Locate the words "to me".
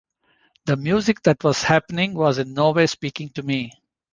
3.33-3.71